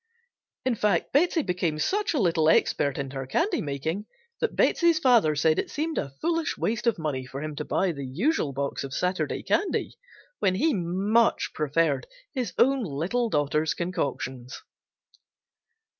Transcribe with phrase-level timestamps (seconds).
[0.65, 4.07] In fact Betsey became such a little expert in her candy making
[4.39, 7.91] that Betsey's father said it seemed a foolish waste of money for him to buy
[7.91, 9.93] the usual box of Saturday candy
[10.39, 14.63] when he much preferred his own little daughter's concoctions.